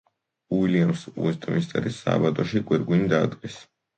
[0.59, 3.59] უილიამს უესტმინსტერის სააბატოში გვირგვინი დაადგეს.